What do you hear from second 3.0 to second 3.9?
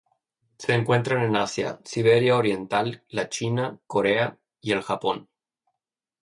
la China,